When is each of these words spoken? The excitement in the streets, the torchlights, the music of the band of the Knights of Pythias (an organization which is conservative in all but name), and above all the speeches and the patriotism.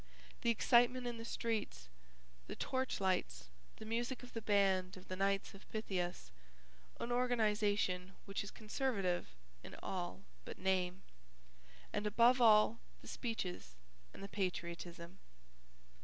The 0.41 0.49
excitement 0.49 1.05
in 1.05 1.17
the 1.19 1.23
streets, 1.23 1.87
the 2.47 2.55
torchlights, 2.55 3.49
the 3.75 3.85
music 3.85 4.23
of 4.23 4.33
the 4.33 4.41
band 4.41 4.97
of 4.97 5.09
the 5.09 5.15
Knights 5.15 5.53
of 5.53 5.69
Pythias 5.71 6.31
(an 6.99 7.11
organization 7.11 8.13
which 8.25 8.43
is 8.43 8.49
conservative 8.49 9.27
in 9.63 9.75
all 9.83 10.23
but 10.43 10.57
name), 10.57 11.03
and 11.93 12.07
above 12.07 12.41
all 12.41 12.79
the 13.03 13.07
speeches 13.07 13.75
and 14.11 14.23
the 14.23 14.27
patriotism. 14.27 15.19